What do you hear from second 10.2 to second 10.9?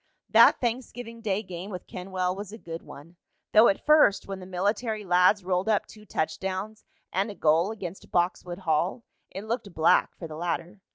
the latter.